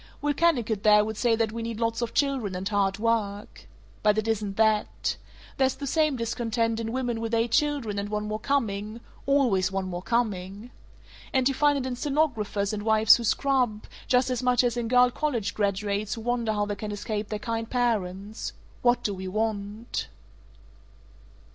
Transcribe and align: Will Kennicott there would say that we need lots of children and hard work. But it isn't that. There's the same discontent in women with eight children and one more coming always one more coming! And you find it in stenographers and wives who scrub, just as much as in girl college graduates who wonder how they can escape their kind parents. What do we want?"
Will 0.19 0.33
Kennicott 0.33 0.81
there 0.81 1.05
would 1.05 1.15
say 1.15 1.35
that 1.35 1.51
we 1.51 1.61
need 1.61 1.79
lots 1.79 2.01
of 2.01 2.15
children 2.15 2.55
and 2.55 2.67
hard 2.67 2.97
work. 2.97 3.67
But 4.01 4.17
it 4.17 4.27
isn't 4.27 4.57
that. 4.57 5.15
There's 5.57 5.75
the 5.75 5.85
same 5.85 6.15
discontent 6.15 6.79
in 6.79 6.91
women 6.91 7.21
with 7.21 7.35
eight 7.35 7.51
children 7.51 7.99
and 7.99 8.09
one 8.09 8.25
more 8.27 8.39
coming 8.39 8.99
always 9.27 9.71
one 9.71 9.85
more 9.85 10.01
coming! 10.01 10.71
And 11.33 11.47
you 11.47 11.53
find 11.53 11.77
it 11.77 11.85
in 11.87 11.95
stenographers 11.95 12.73
and 12.73 12.81
wives 12.81 13.17
who 13.17 13.23
scrub, 13.23 13.85
just 14.07 14.31
as 14.31 14.41
much 14.41 14.63
as 14.63 14.75
in 14.75 14.87
girl 14.87 15.11
college 15.11 15.53
graduates 15.53 16.15
who 16.15 16.21
wonder 16.21 16.51
how 16.51 16.65
they 16.65 16.73
can 16.75 16.91
escape 16.91 17.27
their 17.29 17.37
kind 17.37 17.69
parents. 17.69 18.53
What 18.81 19.03
do 19.03 19.13
we 19.13 19.27
want?" 19.27 20.07